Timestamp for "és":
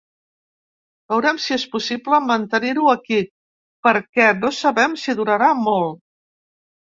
1.55-1.65